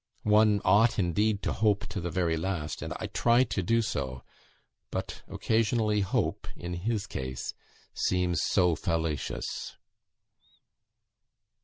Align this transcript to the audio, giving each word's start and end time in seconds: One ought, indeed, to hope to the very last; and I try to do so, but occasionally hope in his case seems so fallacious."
One 0.23 0.61
ought, 0.65 0.97
indeed, 0.97 1.43
to 1.43 1.53
hope 1.53 1.85
to 1.89 2.01
the 2.01 2.09
very 2.09 2.35
last; 2.35 2.81
and 2.81 2.91
I 2.99 3.05
try 3.05 3.43
to 3.43 3.61
do 3.61 3.83
so, 3.83 4.23
but 4.89 5.21
occasionally 5.27 6.01
hope 6.01 6.47
in 6.55 6.73
his 6.73 7.05
case 7.05 7.53
seems 7.93 8.41
so 8.41 8.73
fallacious." 8.73 9.77